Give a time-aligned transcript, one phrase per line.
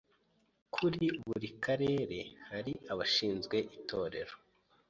[0.73, 2.17] Kuri buri Karere
[2.49, 4.35] hari abashinzwe itorero